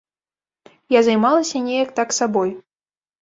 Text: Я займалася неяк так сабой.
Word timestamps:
Я 0.97 1.03
займалася 1.07 1.61
неяк 1.67 1.89
так 1.99 2.09
сабой. 2.19 2.49